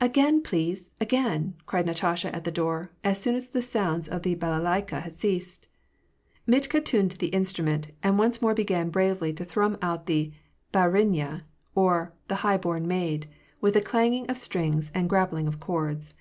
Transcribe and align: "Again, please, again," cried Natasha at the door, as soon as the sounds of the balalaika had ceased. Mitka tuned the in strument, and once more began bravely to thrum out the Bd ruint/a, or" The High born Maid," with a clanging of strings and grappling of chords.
"Again, 0.00 0.42
please, 0.42 0.90
again," 1.00 1.54
cried 1.66 1.86
Natasha 1.86 2.32
at 2.32 2.44
the 2.44 2.52
door, 2.52 2.92
as 3.02 3.20
soon 3.20 3.34
as 3.34 3.48
the 3.50 3.60
sounds 3.60 4.06
of 4.06 4.22
the 4.22 4.36
balalaika 4.36 5.00
had 5.00 5.16
ceased. 5.18 5.66
Mitka 6.46 6.80
tuned 6.80 7.10
the 7.18 7.34
in 7.34 7.42
strument, 7.42 7.90
and 8.00 8.16
once 8.16 8.40
more 8.40 8.54
began 8.54 8.90
bravely 8.90 9.32
to 9.32 9.44
thrum 9.44 9.76
out 9.82 10.06
the 10.06 10.32
Bd 10.72 10.92
ruint/a, 10.92 11.42
or" 11.74 12.12
The 12.28 12.36
High 12.46 12.58
born 12.58 12.86
Maid," 12.86 13.26
with 13.60 13.74
a 13.74 13.80
clanging 13.80 14.30
of 14.30 14.38
strings 14.38 14.92
and 14.94 15.10
grappling 15.10 15.48
of 15.48 15.58
chords. 15.58 16.14